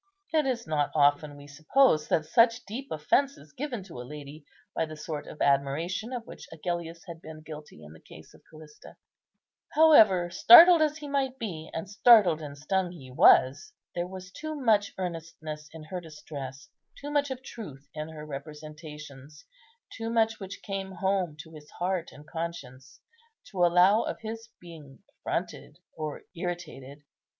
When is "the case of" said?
7.93-8.41